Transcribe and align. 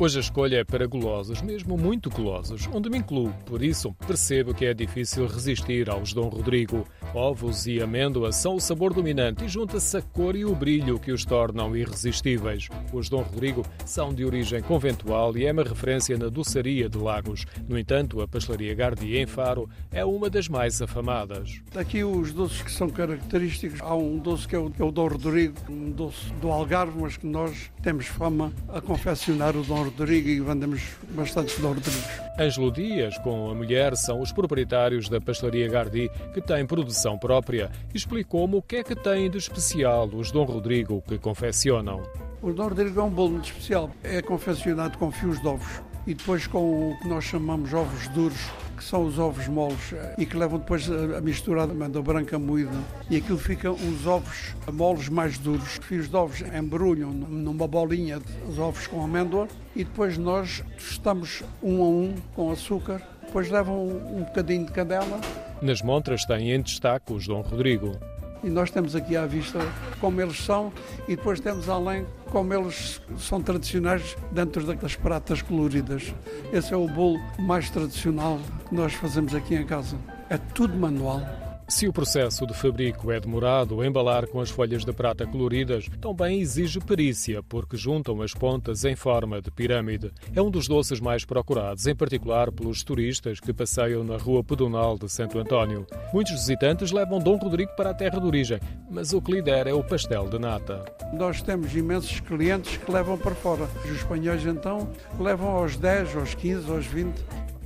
Hoje 0.00 0.16
a 0.16 0.20
escolha 0.22 0.56
é 0.56 0.64
para 0.64 0.86
golosos, 0.86 1.42
mesmo 1.42 1.76
muito 1.76 2.08
golosos, 2.08 2.66
onde 2.72 2.88
me 2.88 2.96
incluo. 2.96 3.34
Por 3.44 3.62
isso, 3.62 3.92
percebo 4.06 4.54
que 4.54 4.64
é 4.64 4.72
difícil 4.72 5.26
resistir 5.26 5.90
aos 5.90 6.14
Dom 6.14 6.30
Rodrigo. 6.30 6.86
Ovos 7.14 7.66
e 7.66 7.80
amêndoa 7.80 8.32
são 8.32 8.56
o 8.56 8.60
sabor 8.60 8.92
dominante 8.92 9.44
e 9.44 9.48
junta-se 9.48 9.96
a 9.96 10.02
cor 10.02 10.36
e 10.36 10.44
o 10.44 10.54
brilho 10.54 10.98
que 10.98 11.12
os 11.12 11.24
tornam 11.24 11.76
irresistíveis. 11.76 12.68
Os 12.92 13.08
Dom 13.08 13.22
Rodrigo 13.22 13.64
são 13.84 14.12
de 14.12 14.24
origem 14.24 14.62
conventual 14.62 15.36
e 15.36 15.46
é 15.46 15.52
uma 15.52 15.62
referência 15.62 16.18
na 16.18 16.28
doçaria 16.28 16.88
de 16.88 16.98
Lagos. 16.98 17.46
No 17.68 17.78
entanto, 17.78 18.20
a 18.20 18.28
pastelaria 18.28 18.74
Gardi 18.74 19.16
em 19.16 19.26
Faro 19.26 19.68
é 19.90 20.04
uma 20.04 20.28
das 20.28 20.48
mais 20.48 20.80
afamadas. 20.82 21.60
Aqui 21.74 22.04
os 22.04 22.32
doces 22.32 22.62
que 22.62 22.72
são 22.72 22.88
característicos, 22.88 23.80
há 23.80 23.94
um 23.94 24.18
doce 24.18 24.46
que 24.46 24.54
é 24.54 24.58
o, 24.58 24.68
é 24.68 24.92
Dom 24.92 25.08
Rodrigo, 25.08 25.54
um 25.68 25.90
doce 25.90 26.32
do 26.40 26.50
Algarve, 26.50 27.00
mas 27.00 27.16
que 27.16 27.26
nós 27.26 27.70
temos 27.82 28.06
fama 28.06 28.52
a 28.68 28.80
confeccionar 28.80 29.56
o 29.56 29.62
Dom 29.62 29.84
Rodrigo 29.84 30.10
Rodrigo 30.10 30.28
e 30.28 30.40
vendemos 30.40 30.82
bastantes 31.10 31.58
Dom 31.58 31.68
Rodrigos. 31.68 32.29
Ângelo 32.38 32.70
Dias, 32.70 33.18
com 33.18 33.50
a 33.50 33.54
mulher, 33.54 33.96
são 33.96 34.20
os 34.20 34.32
proprietários 34.32 35.08
da 35.08 35.20
pastelaria 35.20 35.68
Gardi, 35.68 36.10
que 36.32 36.40
tem 36.40 36.66
produção 36.66 37.18
própria, 37.18 37.70
explicou-me 37.94 38.56
o 38.56 38.62
que 38.62 38.76
é 38.76 38.84
que 38.84 38.94
têm 38.94 39.30
de 39.30 39.38
especial 39.38 40.08
os 40.08 40.30
Dom 40.30 40.44
Rodrigo 40.44 41.02
que 41.06 41.18
confeccionam. 41.18 42.02
O 42.42 42.52
Dom 42.52 42.68
Rodrigo 42.68 43.00
é 43.00 43.02
um 43.02 43.10
bolo 43.10 43.32
muito 43.32 43.46
especial. 43.46 43.90
É 44.02 44.22
confeccionado 44.22 44.96
com 44.96 45.10
fios 45.10 45.40
de 45.40 45.46
ovos 45.46 45.89
e 46.06 46.14
depois 46.14 46.46
com 46.46 46.90
o 46.90 46.98
que 46.98 47.08
nós 47.08 47.24
chamamos 47.24 47.72
ovos 47.72 48.08
duros, 48.08 48.38
que 48.76 48.84
são 48.84 49.04
os 49.04 49.18
ovos 49.18 49.46
moles 49.46 49.94
e 50.16 50.24
que 50.24 50.36
levam 50.36 50.58
depois 50.58 50.90
a 50.90 51.20
mistura 51.20 51.66
de 51.66 51.72
amêndoa 51.72 52.02
branca 52.02 52.38
moída 52.38 52.76
e 53.10 53.16
aquilo 53.16 53.38
fica 53.38 53.70
uns 53.70 54.06
ovos 54.06 54.54
moles 54.72 55.08
mais 55.08 55.36
duros. 55.38 55.78
Os 55.78 55.84
fios 55.84 56.08
de 56.08 56.16
ovos 56.16 56.40
embrulham 56.40 57.10
numa 57.10 57.68
bolinha 57.68 58.20
os 58.48 58.58
ovos 58.58 58.86
com 58.86 59.04
amêndoa 59.04 59.46
e 59.76 59.84
depois 59.84 60.16
nós 60.16 60.64
tostamos 60.76 61.42
um 61.62 61.82
a 61.82 61.88
um 61.88 62.14
com 62.34 62.50
açúcar. 62.50 63.02
Depois 63.26 63.50
levam 63.50 63.86
um 63.86 64.24
bocadinho 64.24 64.66
de 64.66 64.72
canela. 64.72 65.20
Nas 65.60 65.82
montras 65.82 66.24
têm 66.24 66.52
em 66.52 66.62
destaque 66.62 67.12
os 67.12 67.26
Dom 67.26 67.42
Rodrigo. 67.42 67.96
E 68.42 68.48
nós 68.48 68.70
temos 68.70 68.96
aqui 68.96 69.16
à 69.16 69.26
vista 69.26 69.58
como 70.00 70.20
eles 70.20 70.42
são 70.42 70.72
e 71.06 71.14
depois 71.14 71.40
temos 71.40 71.68
além 71.68 72.06
como 72.30 72.54
eles 72.54 73.00
são 73.18 73.42
tradicionais 73.42 74.16
dentro 74.32 74.64
daquelas 74.64 74.96
pratas 74.96 75.42
coloridas. 75.42 76.14
Esse 76.52 76.72
é 76.72 76.76
o 76.76 76.88
bolo 76.88 77.18
mais 77.38 77.68
tradicional 77.70 78.38
que 78.68 78.74
nós 78.74 78.94
fazemos 78.94 79.34
aqui 79.34 79.54
em 79.54 79.66
casa. 79.66 79.96
É 80.28 80.38
tudo 80.38 80.76
manual. 80.76 81.49
Se 81.70 81.86
o 81.86 81.92
processo 81.92 82.44
de 82.48 82.52
fabrico 82.52 83.12
é 83.12 83.20
demorado, 83.20 83.84
embalar 83.84 84.26
com 84.26 84.40
as 84.40 84.50
folhas 84.50 84.84
de 84.84 84.92
prata 84.92 85.24
coloridas 85.24 85.88
também 86.00 86.40
exige 86.40 86.80
perícia, 86.80 87.44
porque 87.44 87.76
juntam 87.76 88.20
as 88.22 88.34
pontas 88.34 88.84
em 88.84 88.96
forma 88.96 89.40
de 89.40 89.52
pirâmide. 89.52 90.10
É 90.34 90.42
um 90.42 90.50
dos 90.50 90.66
doces 90.66 90.98
mais 90.98 91.24
procurados, 91.24 91.86
em 91.86 91.94
particular 91.94 92.50
pelos 92.50 92.82
turistas 92.82 93.38
que 93.38 93.52
passeiam 93.52 94.02
na 94.02 94.16
rua 94.16 94.42
pedonal 94.42 94.98
de 94.98 95.08
Santo 95.08 95.38
António. 95.38 95.86
Muitos 96.12 96.32
visitantes 96.32 96.90
levam 96.90 97.20
Dom 97.20 97.36
Rodrigo 97.36 97.70
para 97.76 97.90
a 97.90 97.94
terra 97.94 98.18
de 98.18 98.26
origem, 98.26 98.58
mas 98.90 99.12
o 99.12 99.22
que 99.22 99.30
lidera 99.30 99.70
é 99.70 99.72
o 99.72 99.84
pastel 99.84 100.28
de 100.28 100.40
nata. 100.40 100.84
Nós 101.12 101.40
temos 101.40 101.72
imensos 101.74 102.18
clientes 102.18 102.78
que 102.78 102.90
levam 102.90 103.16
para 103.16 103.34
fora. 103.36 103.70
Os 103.84 103.92
espanhóis, 103.92 104.44
então, 104.44 104.90
levam 105.20 105.48
aos 105.50 105.76
10, 105.76 106.16
aos 106.16 106.34
15, 106.34 106.68
aos 106.68 106.86
20. 106.86 107.14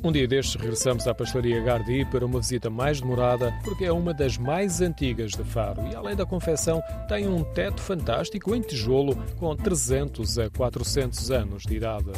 Um 0.05 0.13
dia 0.13 0.29
destes 0.29 0.61
regressamos 0.61 1.09
à 1.09 1.15
pastelaria 1.15 1.63
Gardi 1.63 2.05
para 2.05 2.27
uma 2.27 2.39
visita 2.39 2.69
mais 2.69 3.01
demorada, 3.01 3.55
porque 3.65 3.87
é 3.87 3.91
uma 3.91 4.13
das 4.13 4.37
mais 4.37 4.83
antigas 4.83 5.31
de 5.31 5.43
Faro 5.43 5.81
e, 5.91 5.97
além 5.97 6.15
da 6.15 6.27
confecção, 6.27 6.83
tem 7.09 7.27
um 7.27 7.43
teto 7.43 7.81
fantástico 7.81 8.55
em 8.55 8.61
tijolo 8.61 9.17
com 9.39 9.57
300 9.57 10.39
a 10.41 10.51
400 10.51 11.31
anos 11.31 11.63
de 11.63 11.77
idade. 11.77 12.13